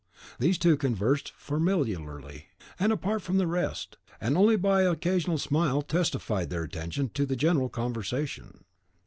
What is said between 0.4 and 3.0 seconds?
two conversed familiarly, and